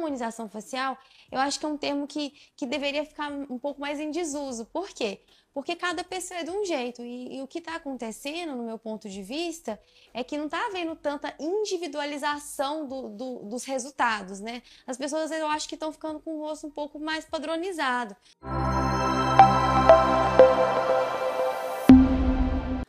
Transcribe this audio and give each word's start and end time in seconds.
harmonização 0.00 0.48
facial, 0.48 0.96
eu 1.30 1.38
acho 1.38 1.60
que 1.60 1.66
é 1.66 1.68
um 1.68 1.76
termo 1.76 2.06
que, 2.06 2.30
que 2.56 2.66
deveria 2.66 3.04
ficar 3.04 3.30
um 3.30 3.58
pouco 3.58 3.80
mais 3.80 4.00
em 4.00 4.10
desuso. 4.10 4.64
Por 4.66 4.88
quê? 4.88 5.20
Porque 5.52 5.76
cada 5.76 6.02
pessoa 6.02 6.40
é 6.40 6.44
de 6.44 6.50
um 6.50 6.64
jeito. 6.64 7.02
E, 7.02 7.36
e 7.36 7.42
o 7.42 7.46
que 7.46 7.58
está 7.58 7.76
acontecendo, 7.76 8.56
no 8.56 8.64
meu 8.64 8.78
ponto 8.78 9.08
de 9.08 9.22
vista, 9.22 9.80
é 10.14 10.24
que 10.24 10.38
não 10.38 10.46
está 10.46 10.66
havendo 10.66 10.96
tanta 10.96 11.34
individualização 11.38 12.86
do, 12.86 13.08
do, 13.10 13.38
dos 13.44 13.64
resultados, 13.64 14.40
né? 14.40 14.62
As 14.86 14.96
pessoas, 14.96 15.30
eu 15.30 15.46
acho 15.48 15.68
que 15.68 15.74
estão 15.74 15.92
ficando 15.92 16.20
com 16.20 16.36
o 16.36 16.40
rosto 16.40 16.66
um 16.66 16.70
pouco 16.70 16.98
mais 16.98 17.24
padronizado. 17.24 18.16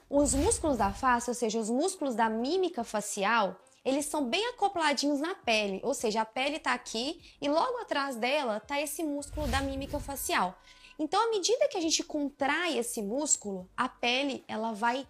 Os 0.09 0.35
músculos 0.35 0.77
da 0.77 0.93
face, 0.93 1.29
ou 1.29 1.33
seja, 1.33 1.57
os 1.59 1.69
músculos 1.69 2.13
da 2.13 2.29
mímica 2.29 2.83
facial, 2.83 3.59
eles 3.83 4.05
são 4.05 4.25
bem 4.25 4.45
acopladinhos 4.49 5.19
na 5.19 5.33
pele, 5.33 5.81
ou 5.83 5.93
seja, 5.93 6.21
a 6.21 6.25
pele 6.25 6.57
está 6.57 6.73
aqui 6.73 7.21
e 7.41 7.49
logo 7.49 7.79
atrás 7.79 8.15
dela 8.15 8.57
está 8.57 8.79
esse 8.79 9.03
músculo 9.03 9.47
da 9.47 9.61
mímica 9.61 9.99
facial. 9.99 10.57
Então, 10.99 11.19
à 11.27 11.29
medida 11.31 11.67
que 11.67 11.77
a 11.77 11.81
gente 11.81 12.03
contrai 12.03 12.77
esse 12.77 13.01
músculo, 13.01 13.69
a 13.75 13.89
pele 13.89 14.43
ela 14.47 14.71
vai 14.71 15.07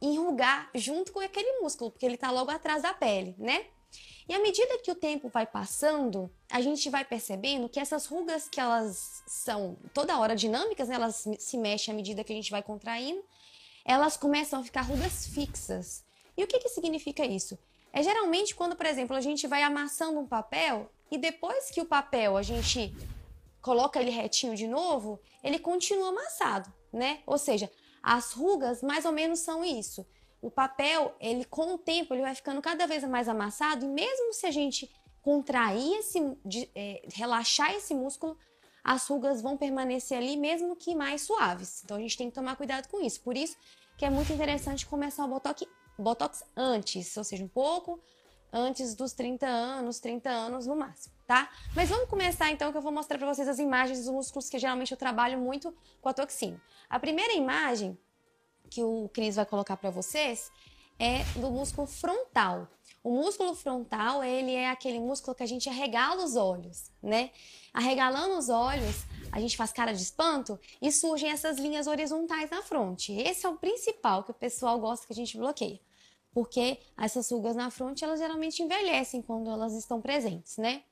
enrugar 0.00 0.70
junto 0.74 1.12
com 1.12 1.20
aquele 1.20 1.60
músculo, 1.60 1.90
porque 1.90 2.06
ele 2.06 2.14
está 2.14 2.30
logo 2.30 2.50
atrás 2.50 2.82
da 2.82 2.94
pele, 2.94 3.34
né? 3.36 3.66
E 4.28 4.34
à 4.34 4.38
medida 4.38 4.78
que 4.78 4.90
o 4.90 4.94
tempo 4.94 5.28
vai 5.28 5.46
passando, 5.46 6.30
a 6.50 6.60
gente 6.60 6.90
vai 6.90 7.04
percebendo 7.04 7.68
que 7.68 7.80
essas 7.80 8.06
rugas 8.06 8.48
que 8.48 8.60
elas 8.60 9.22
são 9.26 9.76
toda 9.94 10.18
hora 10.18 10.36
dinâmicas, 10.36 10.88
né? 10.88 10.96
elas 10.96 11.26
se 11.38 11.56
mexem 11.56 11.92
à 11.92 11.96
medida 11.96 12.22
que 12.22 12.32
a 12.32 12.36
gente 12.36 12.50
vai 12.50 12.62
contraindo, 12.62 13.24
elas 13.84 14.18
começam 14.18 14.60
a 14.60 14.64
ficar 14.64 14.82
rugas 14.82 15.26
fixas. 15.26 16.04
E 16.36 16.44
o 16.44 16.46
que, 16.46 16.58
que 16.58 16.68
significa 16.68 17.24
isso? 17.24 17.58
É 17.92 18.02
geralmente 18.02 18.54
quando, 18.54 18.76
por 18.76 18.86
exemplo, 18.86 19.16
a 19.16 19.20
gente 19.20 19.46
vai 19.46 19.62
amassando 19.62 20.18
um 20.20 20.26
papel 20.26 20.90
e 21.10 21.18
depois 21.18 21.70
que 21.70 21.80
o 21.80 21.86
papel 21.86 22.36
a 22.36 22.42
gente 22.42 22.94
coloca 23.60 24.00
ele 24.00 24.10
retinho 24.10 24.54
de 24.54 24.66
novo, 24.66 25.20
ele 25.42 25.58
continua 25.58 26.08
amassado, 26.08 26.72
né? 26.92 27.20
Ou 27.26 27.38
seja, 27.38 27.70
as 28.02 28.32
rugas 28.32 28.82
mais 28.82 29.04
ou 29.04 29.12
menos 29.12 29.40
são 29.40 29.64
isso. 29.64 30.06
O 30.40 30.50
papel, 30.50 31.14
ele 31.20 31.44
com 31.44 31.74
o 31.74 31.78
tempo, 31.78 32.14
ele 32.14 32.22
vai 32.22 32.34
ficando 32.34 32.62
cada 32.62 32.86
vez 32.86 33.02
mais 33.04 33.28
amassado 33.28 33.84
e 33.84 33.88
mesmo 33.88 34.32
se 34.32 34.46
a 34.46 34.50
gente 34.50 34.90
contrair 35.22 35.98
esse, 35.98 36.20
de, 36.44 36.70
é, 36.74 37.02
relaxar 37.12 37.74
esse 37.74 37.94
músculo, 37.94 38.38
as 38.84 39.06
rugas 39.06 39.42
vão 39.42 39.56
permanecer 39.56 40.16
ali 40.16 40.36
mesmo 40.36 40.76
que 40.76 40.94
mais 40.94 41.22
suaves. 41.22 41.82
Então 41.84 41.96
a 41.96 42.00
gente 42.00 42.16
tem 42.16 42.28
que 42.30 42.34
tomar 42.34 42.56
cuidado 42.56 42.88
com 42.88 43.04
isso. 43.04 43.20
Por 43.20 43.36
isso 43.36 43.56
que 43.98 44.04
é 44.04 44.10
muito 44.10 44.32
interessante 44.32 44.86
começar 44.86 45.24
o 45.24 45.28
botox, 45.28 45.66
botox 45.98 46.44
antes, 46.56 47.16
ou 47.16 47.24
seja, 47.24 47.44
um 47.44 47.48
pouco 47.48 48.00
antes 48.52 48.94
dos 48.94 49.12
30 49.12 49.46
anos, 49.46 50.00
30 50.00 50.30
anos 50.30 50.66
no 50.66 50.76
máximo, 50.76 51.14
tá? 51.26 51.50
Mas 51.74 51.88
vamos 51.88 52.08
começar 52.08 52.50
então 52.50 52.70
que 52.72 52.78
eu 52.78 52.82
vou 52.82 52.92
mostrar 52.92 53.18
para 53.18 53.32
vocês 53.32 53.48
as 53.48 53.58
imagens 53.58 54.04
dos 54.04 54.08
músculos 54.08 54.48
que 54.48 54.58
geralmente 54.58 54.92
eu 54.92 54.98
trabalho 54.98 55.38
muito 55.38 55.74
com 56.00 56.08
a 56.08 56.14
toxina. 56.14 56.60
A 56.88 56.98
primeira 56.98 57.34
imagem 57.34 57.98
que 58.70 58.82
o 58.82 59.08
Cris 59.12 59.36
vai 59.36 59.46
colocar 59.46 59.76
para 59.76 59.90
vocês 59.90 60.50
é 60.98 61.22
do 61.38 61.50
músculo 61.50 61.86
frontal. 61.86 62.68
O 63.04 63.10
músculo 63.10 63.54
frontal, 63.54 64.24
ele 64.24 64.54
é 64.54 64.68
aquele 64.68 64.98
músculo 64.98 65.34
que 65.34 65.42
a 65.42 65.46
gente 65.46 65.68
arregala 65.68 66.24
os 66.24 66.34
olhos, 66.34 66.90
né? 67.02 67.30
Arregalando 67.72 68.36
os 68.36 68.48
olhos, 68.48 69.04
a 69.30 69.40
gente 69.40 69.56
faz 69.56 69.72
cara 69.72 69.92
de 69.92 70.02
espanto 70.02 70.58
e 70.82 70.90
surgem 70.90 71.30
essas 71.30 71.58
linhas 71.58 71.86
horizontais 71.86 72.50
na 72.50 72.62
fronte. 72.62 73.12
Esse 73.12 73.46
é 73.46 73.48
o 73.48 73.56
principal 73.56 74.24
que 74.24 74.32
o 74.32 74.34
pessoal 74.34 74.80
gosta 74.80 75.06
que 75.06 75.12
a 75.12 75.16
gente 75.16 75.36
bloqueia 75.36 75.78
porque 76.38 76.78
essas 76.96 77.28
rugas 77.32 77.56
na 77.56 77.68
fronte 77.68 78.04
elas 78.04 78.20
geralmente 78.20 78.62
envelhecem 78.62 79.20
quando 79.20 79.50
elas 79.50 79.74
estão 79.74 80.00
presentes, 80.00 80.56
né? 80.56 80.84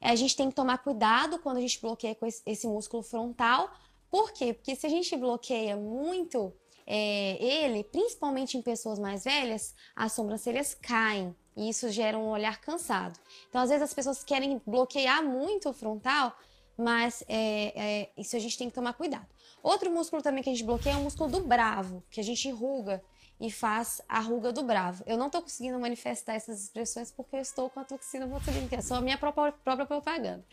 A 0.00 0.14
gente 0.14 0.36
tem 0.36 0.48
que 0.48 0.54
tomar 0.54 0.78
cuidado 0.78 1.40
quando 1.40 1.56
a 1.56 1.60
gente 1.60 1.80
bloqueia 1.80 2.14
com 2.14 2.24
esse 2.24 2.68
músculo 2.68 3.02
frontal. 3.02 3.68
Por 4.08 4.30
quê? 4.32 4.52
Porque 4.52 4.76
se 4.76 4.86
a 4.86 4.88
gente 4.88 5.16
bloqueia 5.16 5.76
muito 5.76 6.52
é, 6.86 7.36
ele, 7.42 7.82
principalmente 7.82 8.56
em 8.56 8.62
pessoas 8.62 8.96
mais 8.96 9.24
velhas, 9.24 9.74
as 9.96 10.12
sobrancelhas 10.12 10.72
caem 10.72 11.34
e 11.56 11.68
isso 11.68 11.90
gera 11.90 12.16
um 12.16 12.28
olhar 12.28 12.60
cansado. 12.60 13.18
Então, 13.48 13.60
às 13.60 13.70
vezes, 13.70 13.82
as 13.82 13.92
pessoas 13.94 14.22
querem 14.22 14.62
bloquear 14.64 15.24
muito 15.24 15.68
o 15.68 15.72
frontal, 15.72 16.32
mas 16.78 17.24
é, 17.26 17.72
é, 17.74 18.10
isso 18.16 18.36
a 18.36 18.38
gente 18.38 18.56
tem 18.56 18.68
que 18.68 18.74
tomar 18.76 18.92
cuidado. 18.92 19.26
Outro 19.64 19.90
músculo 19.90 20.22
também 20.22 20.44
que 20.44 20.50
a 20.50 20.52
gente 20.52 20.64
bloqueia 20.64 20.94
é 20.94 20.96
o 20.96 21.02
músculo 21.02 21.28
do 21.28 21.40
bravo, 21.40 22.04
que 22.08 22.20
a 22.20 22.22
gente 22.22 22.46
enruga 22.46 23.02
e 23.40 23.50
faz 23.50 24.00
a 24.08 24.20
ruga 24.20 24.52
do 24.52 24.62
bravo. 24.62 25.04
Eu 25.06 25.16
não 25.16 25.26
estou 25.26 25.42
conseguindo 25.42 25.78
manifestar 25.78 26.34
essas 26.34 26.62
expressões 26.64 27.10
porque 27.10 27.36
eu 27.36 27.40
estou 27.40 27.68
com 27.68 27.80
a 27.80 27.84
toxina 27.84 28.26
botulínica, 28.26 28.76
é 28.76 28.80
só 28.80 28.96
a 28.96 29.00
minha 29.00 29.18
própria, 29.18 29.52
própria 29.52 29.86
propaganda. 29.86 30.44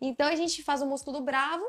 Então 0.00 0.26
a 0.26 0.36
gente 0.36 0.62
faz 0.62 0.82
o 0.82 0.86
músculo 0.86 1.18
do 1.18 1.24
bravo 1.24 1.64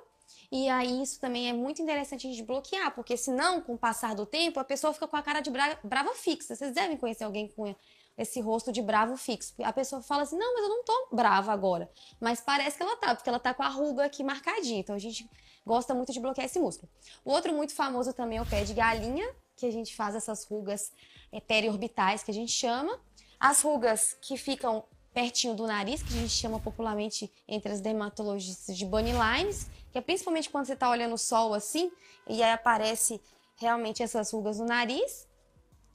e 0.51 0.69
aí 0.69 1.01
isso 1.01 1.19
também 1.19 1.49
é 1.49 1.53
muito 1.53 1.81
interessante 1.81 2.27
a 2.27 2.29
gente 2.29 2.43
bloquear, 2.43 2.93
porque 2.93 3.17
senão, 3.17 3.61
com 3.61 3.73
o 3.73 3.77
passar 3.77 4.15
do 4.15 4.25
tempo, 4.25 4.59
a 4.59 4.63
pessoa 4.63 4.93
fica 4.93 5.07
com 5.07 5.15
a 5.15 5.21
cara 5.21 5.41
de 5.41 5.49
bra 5.49 5.77
brava 5.83 6.13
fixa. 6.15 6.55
Vocês 6.55 6.73
devem 6.73 6.97
conhecer 6.97 7.23
alguém 7.23 7.47
com 7.49 7.73
esse 8.17 8.41
rosto 8.41 8.71
de 8.71 8.81
bravo 8.81 9.15
fixo. 9.15 9.53
A 9.63 9.71
pessoa 9.73 10.01
fala 10.01 10.23
assim: 10.23 10.37
"Não, 10.37 10.53
mas 10.53 10.63
eu 10.63 10.69
não 10.69 10.83
tô 10.83 11.07
brava 11.13 11.51
agora". 11.51 11.89
Mas 12.19 12.41
parece 12.41 12.77
que 12.77 12.83
ela 12.83 12.95
tá, 12.97 13.15
porque 13.15 13.29
ela 13.29 13.39
tá 13.39 13.53
com 13.53 13.63
a 13.63 13.69
ruga 13.69 14.05
aqui 14.05 14.23
marcadinha. 14.23 14.79
Então 14.79 14.95
a 14.95 14.99
gente 14.99 15.29
gosta 15.65 15.93
muito 15.93 16.11
de 16.13 16.19
bloquear 16.19 16.45
esse 16.45 16.59
músculo. 16.59 16.89
O 17.25 17.31
outro 17.31 17.53
muito 17.53 17.73
famoso 17.75 18.13
também 18.13 18.37
é 18.37 18.41
o 18.41 18.45
pé 18.45 18.63
de 18.63 18.73
galinha, 18.73 19.27
que 19.57 19.65
a 19.65 19.71
gente 19.71 19.95
faz 19.95 20.15
essas 20.15 20.45
rugas 20.45 20.93
é, 21.31 21.41
periorbitais, 21.41 22.23
que 22.23 22.31
a 22.31 22.33
gente 22.33 22.51
chama. 22.51 22.97
As 23.39 23.61
rugas 23.61 24.15
que 24.21 24.37
ficam 24.37 24.85
pertinho 25.13 25.55
do 25.55 25.65
nariz, 25.65 26.03
que 26.03 26.13
a 26.13 26.21
gente 26.21 26.29
chama 26.29 26.59
popularmente 26.59 27.31
entre 27.47 27.71
as 27.71 27.81
dermatologistas 27.81 28.77
de 28.77 28.85
bunny 28.85 29.13
lines, 29.13 29.67
que 29.91 29.97
é 29.97 30.01
principalmente 30.01 30.49
quando 30.49 30.65
você 30.65 30.73
está 30.73 30.89
olhando 30.89 31.15
o 31.15 31.17
sol 31.17 31.55
assim, 31.55 31.91
e 32.27 32.43
aí 32.43 32.51
aparece 32.51 33.19
realmente 33.55 34.03
essas 34.03 34.31
rugas 34.31 34.59
no 34.59 34.65
nariz. 34.65 35.27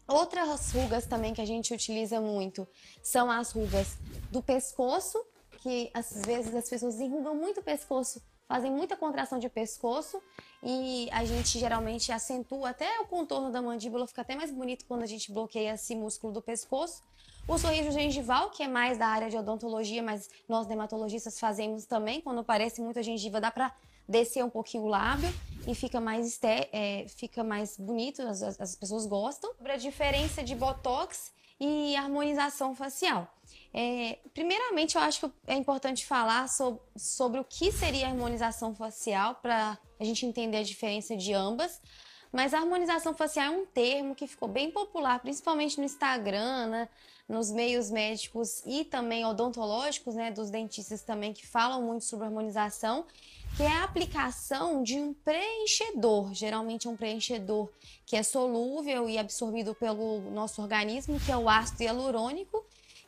Outras 0.08 0.72
rugas 0.72 1.06
também 1.06 1.32
que 1.32 1.40
a 1.40 1.46
gente 1.46 1.72
utiliza 1.72 2.20
muito 2.20 2.66
são 3.00 3.30
as 3.30 3.52
rugas 3.52 3.96
do 4.30 4.42
pescoço, 4.42 5.24
que 5.62 5.90
às 5.94 6.24
vezes 6.24 6.54
as 6.54 6.68
pessoas 6.68 7.00
enrugam 7.00 7.34
muito 7.34 7.60
o 7.60 7.62
pescoço 7.62 8.20
fazem 8.52 8.70
muita 8.70 8.98
contração 8.98 9.38
de 9.38 9.48
pescoço 9.48 10.20
e 10.62 11.08
a 11.10 11.24
gente 11.24 11.58
geralmente 11.58 12.12
acentua 12.12 12.68
até 12.68 13.00
o 13.00 13.06
contorno 13.06 13.50
da 13.50 13.62
mandíbula, 13.62 14.06
fica 14.06 14.20
até 14.20 14.36
mais 14.36 14.50
bonito 14.50 14.84
quando 14.84 15.02
a 15.02 15.06
gente 15.06 15.32
bloqueia 15.32 15.72
esse 15.72 15.94
músculo 15.96 16.34
do 16.34 16.42
pescoço. 16.42 17.02
O 17.48 17.56
sorriso 17.56 17.90
gengival, 17.90 18.50
que 18.50 18.62
é 18.62 18.68
mais 18.68 18.98
da 18.98 19.06
área 19.06 19.30
de 19.30 19.38
odontologia, 19.38 20.02
mas 20.02 20.28
nós 20.46 20.66
dermatologistas 20.66 21.40
fazemos 21.40 21.86
também, 21.86 22.20
quando 22.20 22.40
aparece 22.40 22.82
muita 22.82 23.02
gengiva, 23.02 23.40
dá 23.40 23.50
para 23.50 23.74
descer 24.06 24.44
um 24.44 24.50
pouquinho 24.50 24.82
o 24.82 24.88
lábio 24.88 25.32
e 25.66 25.74
fica 25.74 25.98
mais, 25.98 26.38
é, 26.42 27.06
fica 27.08 27.42
mais 27.42 27.78
bonito, 27.78 28.20
as, 28.20 28.42
as 28.42 28.76
pessoas 28.76 29.06
gostam. 29.06 29.50
Sobre 29.54 29.72
a 29.72 29.76
diferença 29.78 30.42
de 30.42 30.54
botox 30.54 31.32
e 31.58 31.96
harmonização 31.96 32.74
facial. 32.74 33.26
É, 33.74 34.18
primeiramente, 34.34 34.96
eu 34.96 35.02
acho 35.02 35.20
que 35.20 35.34
é 35.46 35.54
importante 35.54 36.04
falar 36.04 36.48
sobre, 36.48 36.80
sobre 36.96 37.40
o 37.40 37.44
que 37.44 37.72
seria 37.72 38.06
a 38.06 38.10
harmonização 38.10 38.74
facial 38.74 39.36
para 39.36 39.78
a 39.98 40.04
gente 40.04 40.26
entender 40.26 40.58
a 40.58 40.62
diferença 40.62 41.16
de 41.16 41.32
ambas. 41.32 41.80
Mas 42.32 42.54
a 42.54 42.58
harmonização 42.58 43.14
facial 43.14 43.46
é 43.46 43.50
um 43.50 43.66
termo 43.66 44.14
que 44.14 44.26
ficou 44.26 44.48
bem 44.48 44.70
popular, 44.70 45.20
principalmente 45.20 45.78
no 45.78 45.84
Instagram, 45.84 46.66
né? 46.66 46.88
nos 47.28 47.50
meios 47.50 47.90
médicos 47.90 48.62
e 48.66 48.84
também 48.84 49.24
odontológicos, 49.24 50.14
né? 50.14 50.30
dos 50.30 50.50
dentistas 50.50 51.02
também 51.02 51.32
que 51.32 51.46
falam 51.46 51.82
muito 51.82 52.04
sobre 52.04 52.26
harmonização, 52.26 53.04
que 53.56 53.62
é 53.62 53.68
a 53.68 53.84
aplicação 53.84 54.82
de 54.82 54.98
um 54.98 55.12
preenchedor, 55.12 56.32
geralmente 56.32 56.86
é 56.86 56.90
um 56.90 56.96
preenchedor 56.96 57.68
que 58.06 58.16
é 58.16 58.22
solúvel 58.22 59.10
e 59.10 59.18
absorvido 59.18 59.74
pelo 59.74 60.20
nosso 60.30 60.62
organismo, 60.62 61.20
que 61.20 61.30
é 61.30 61.36
o 61.36 61.48
ácido 61.48 61.82
hialurônico, 61.82 62.61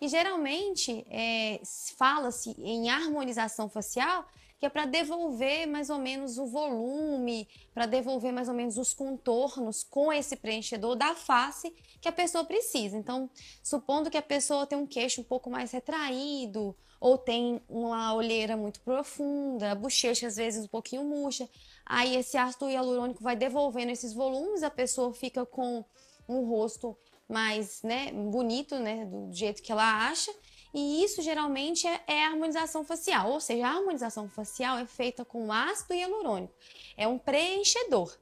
e 0.04 0.08
geralmente 0.08 1.06
é, 1.08 1.62
fala-se 1.96 2.54
em 2.58 2.90
harmonização 2.90 3.70
facial, 3.70 4.26
que 4.60 4.66
é 4.66 4.68
para 4.68 4.84
devolver 4.84 5.66
mais 5.66 5.88
ou 5.88 5.98
menos 5.98 6.36
o 6.36 6.46
volume, 6.46 7.48
para 7.72 7.86
devolver 7.86 8.30
mais 8.30 8.46
ou 8.46 8.54
menos 8.54 8.76
os 8.76 8.92
contornos 8.92 9.82
com 9.82 10.12
esse 10.12 10.36
preenchedor 10.36 10.94
da 10.94 11.14
face 11.14 11.70
que 12.02 12.08
a 12.08 12.12
pessoa 12.12 12.44
precisa. 12.44 12.98
Então, 12.98 13.30
supondo 13.62 14.10
que 14.10 14.18
a 14.18 14.22
pessoa 14.22 14.66
tem 14.66 14.76
um 14.76 14.86
queixo 14.86 15.22
um 15.22 15.24
pouco 15.24 15.48
mais 15.48 15.72
retraído, 15.72 16.76
ou 17.00 17.16
tem 17.16 17.62
uma 17.66 18.12
olheira 18.14 18.58
muito 18.58 18.82
profunda, 18.82 19.70
a 19.70 19.74
bochecha 19.74 20.26
às 20.26 20.36
vezes 20.36 20.66
um 20.66 20.68
pouquinho 20.68 21.02
murcha, 21.02 21.48
aí 21.86 22.14
esse 22.14 22.36
ácido 22.36 22.68
hialurônico 22.68 23.22
vai 23.22 23.36
devolvendo 23.36 23.90
esses 23.90 24.12
volumes, 24.12 24.62
a 24.62 24.70
pessoa 24.70 25.14
fica 25.14 25.46
com 25.46 25.82
um 26.28 26.44
rosto 26.46 26.94
mais 27.28 27.82
né, 27.82 28.12
bonito, 28.12 28.78
né, 28.78 29.04
do 29.06 29.32
jeito 29.32 29.62
que 29.62 29.72
ela 29.72 30.08
acha. 30.08 30.32
E 30.72 31.04
isso 31.04 31.22
geralmente 31.22 31.86
é, 31.86 32.02
é 32.06 32.24
a 32.24 32.28
harmonização 32.30 32.84
facial, 32.84 33.30
ou 33.30 33.40
seja, 33.40 33.64
a 33.64 33.70
harmonização 33.70 34.28
facial 34.28 34.76
é 34.76 34.84
feita 34.84 35.24
com 35.24 35.52
ácido 35.52 35.94
hialurônico. 35.94 36.52
É 36.96 37.06
um 37.06 37.16
preenchedor. 37.16 38.12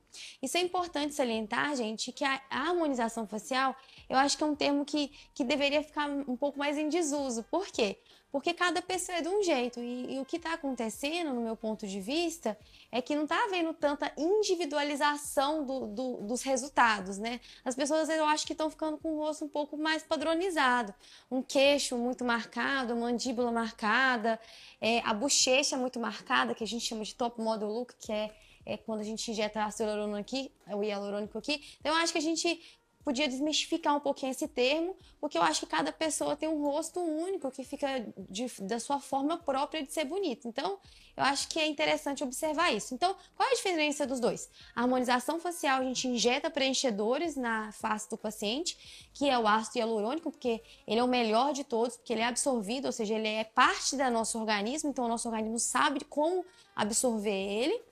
Isso 0.42 0.58
é 0.58 0.60
importante 0.60 1.14
salientar, 1.14 1.74
gente, 1.74 2.12
que 2.12 2.24
a 2.24 2.42
harmonização 2.50 3.26
facial, 3.26 3.74
eu 4.12 4.18
acho 4.18 4.36
que 4.36 4.44
é 4.44 4.46
um 4.46 4.54
termo 4.54 4.84
que, 4.84 5.10
que 5.34 5.42
deveria 5.44 5.82
ficar 5.82 6.08
um 6.08 6.36
pouco 6.36 6.58
mais 6.58 6.78
em 6.78 6.88
desuso. 6.88 7.42
Por 7.44 7.66
quê? 7.66 7.98
porque 8.32 8.54
cada 8.54 8.80
pessoa 8.80 9.18
é 9.18 9.20
de 9.20 9.28
um 9.28 9.42
jeito. 9.42 9.78
E, 9.78 10.14
e 10.14 10.18
o 10.18 10.24
que 10.24 10.36
está 10.36 10.54
acontecendo, 10.54 11.34
no 11.34 11.42
meu 11.42 11.54
ponto 11.54 11.86
de 11.86 12.00
vista, 12.00 12.58
é 12.90 13.02
que 13.02 13.14
não 13.14 13.24
está 13.24 13.44
havendo 13.44 13.74
tanta 13.74 14.10
individualização 14.16 15.64
do, 15.66 15.86
do, 15.86 16.16
dos 16.22 16.42
resultados, 16.42 17.18
né? 17.18 17.40
As 17.62 17.74
pessoas, 17.74 18.08
eu 18.08 18.24
acho 18.24 18.46
que 18.46 18.54
estão 18.54 18.70
ficando 18.70 18.96
com 18.96 19.16
o 19.16 19.18
rosto 19.18 19.44
um 19.44 19.48
pouco 19.48 19.76
mais 19.76 20.02
padronizado. 20.02 20.94
Um 21.30 21.42
queixo 21.42 21.96
muito 21.98 22.24
marcado, 22.24 22.96
mandíbula 22.96 23.52
marcada, 23.52 24.40
é, 24.80 25.00
a 25.00 25.12
bochecha 25.12 25.76
muito 25.76 26.00
marcada, 26.00 26.54
que 26.54 26.64
a 26.64 26.66
gente 26.66 26.86
chama 26.86 27.04
de 27.04 27.14
top 27.14 27.38
model 27.38 27.68
look, 27.68 27.94
que 27.98 28.10
é 28.10 28.34
é 28.64 28.76
quando 28.76 29.00
a 29.00 29.02
gente 29.02 29.28
injeta 29.28 29.64
ácido 29.64 29.90
hialurônico 29.90 30.20
aqui, 30.20 30.52
o 30.68 30.84
hialurônico 30.84 31.36
aqui. 31.36 31.60
Então, 31.80 31.92
eu 31.92 31.98
acho 32.00 32.12
que 32.12 32.18
a 32.18 32.22
gente 32.22 32.60
podia 33.04 33.28
desmistificar 33.28 33.96
um 33.96 34.00
pouquinho 34.00 34.30
esse 34.30 34.46
termo, 34.46 34.96
porque 35.20 35.36
eu 35.36 35.42
acho 35.42 35.60
que 35.60 35.66
cada 35.66 35.92
pessoa 35.92 36.36
tem 36.36 36.48
um 36.48 36.62
rosto 36.62 37.00
único 37.00 37.50
que 37.50 37.64
fica 37.64 38.06
de, 38.16 38.46
da 38.60 38.78
sua 38.78 39.00
forma 39.00 39.36
própria 39.36 39.82
de 39.82 39.92
ser 39.92 40.04
bonito. 40.04 40.46
Então, 40.46 40.78
eu 41.16 41.24
acho 41.24 41.48
que 41.48 41.58
é 41.58 41.66
interessante 41.66 42.24
observar 42.24 42.72
isso. 42.72 42.94
Então, 42.94 43.14
qual 43.36 43.48
é 43.48 43.52
a 43.52 43.54
diferença 43.54 44.06
dos 44.06 44.20
dois? 44.20 44.48
A 44.74 44.82
harmonização 44.82 45.38
facial, 45.38 45.80
a 45.80 45.84
gente 45.84 46.08
injeta 46.08 46.50
preenchedores 46.50 47.36
na 47.36 47.70
face 47.72 48.08
do 48.08 48.16
paciente, 48.16 49.08
que 49.12 49.28
é 49.28 49.38
o 49.38 49.46
ácido 49.46 49.78
hialurônico, 49.78 50.30
porque 50.30 50.62
ele 50.86 51.00
é 51.00 51.04
o 51.04 51.08
melhor 51.08 51.52
de 51.52 51.64
todos, 51.64 51.96
porque 51.96 52.12
ele 52.12 52.22
é 52.22 52.26
absorvido, 52.26 52.86
ou 52.86 52.92
seja, 52.92 53.14
ele 53.14 53.28
é 53.28 53.44
parte 53.44 53.96
do 53.96 54.10
nosso 54.10 54.38
organismo, 54.38 54.90
então 54.90 55.04
o 55.04 55.08
nosso 55.08 55.28
organismo 55.28 55.58
sabe 55.58 56.04
como 56.04 56.44
absorver 56.74 57.30
ele. 57.30 57.82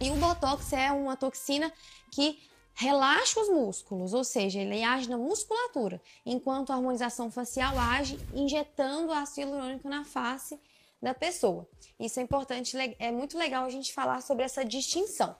E 0.00 0.10
o 0.10 0.16
Botox 0.16 0.72
é 0.72 0.90
uma 0.90 1.16
toxina 1.16 1.72
que 2.10 2.38
relaxa 2.74 3.40
os 3.40 3.48
músculos, 3.48 4.12
ou 4.12 4.24
seja, 4.24 4.60
ele 4.60 4.82
age 4.82 5.08
na 5.08 5.16
musculatura, 5.16 6.02
enquanto 6.26 6.70
a 6.70 6.74
harmonização 6.74 7.30
facial 7.30 7.78
age 7.78 8.18
injetando 8.34 9.12
ácido 9.12 9.52
hialurônico 9.52 9.88
na 9.88 10.04
face 10.04 10.60
da 11.00 11.14
pessoa. 11.14 11.68
Isso 11.98 12.18
é 12.18 12.22
importante, 12.22 12.76
é 12.98 13.12
muito 13.12 13.38
legal 13.38 13.64
a 13.64 13.70
gente 13.70 13.92
falar 13.92 14.20
sobre 14.22 14.44
essa 14.44 14.64
distinção. 14.64 15.36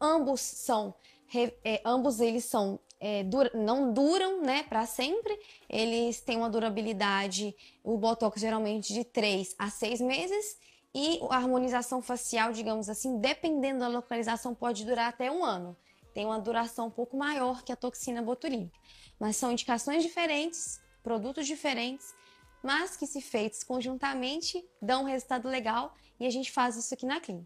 Ambos 0.00 0.40
são, 0.40 0.94
é, 1.62 1.82
ambos 1.84 2.20
eles 2.20 2.44
são 2.44 2.80
é, 2.98 3.22
não 3.52 3.92
duram 3.92 4.40
né, 4.40 4.62
para 4.62 4.86
sempre, 4.86 5.38
eles 5.68 6.22
têm 6.22 6.38
uma 6.38 6.48
durabilidade, 6.48 7.54
o 7.82 7.98
Botox 7.98 8.40
geralmente 8.40 8.94
de 8.94 9.04
3 9.04 9.54
a 9.58 9.68
6 9.68 10.00
meses, 10.00 10.56
e 10.94 11.18
a 11.28 11.36
harmonização 11.36 12.00
facial, 12.00 12.52
digamos 12.52 12.88
assim, 12.88 13.18
dependendo 13.18 13.80
da 13.80 13.88
localização, 13.88 14.54
pode 14.54 14.86
durar 14.86 15.08
até 15.08 15.30
um 15.30 15.44
ano 15.44 15.76
tem 16.14 16.24
uma 16.24 16.38
duração 16.38 16.86
um 16.86 16.90
pouco 16.90 17.16
maior 17.16 17.62
que 17.62 17.72
a 17.72 17.76
toxina 17.76 18.22
botulínica. 18.22 18.78
Mas 19.18 19.36
são 19.36 19.50
indicações 19.50 20.02
diferentes, 20.02 20.80
produtos 21.02 21.46
diferentes, 21.46 22.14
mas 22.62 22.96
que 22.96 23.06
se 23.06 23.20
feitos 23.20 23.62
conjuntamente 23.64 24.64
dão 24.80 25.02
um 25.02 25.06
resultado 25.06 25.48
legal 25.48 25.94
e 26.18 26.24
a 26.24 26.30
gente 26.30 26.50
faz 26.50 26.76
isso 26.76 26.94
aqui 26.94 27.04
na 27.04 27.20
clínica. 27.20 27.42